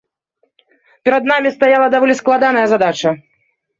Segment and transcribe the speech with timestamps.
[1.09, 3.09] Перад намі стаяла даволі складаная задача.